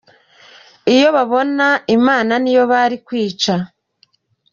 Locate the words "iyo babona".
0.95-1.65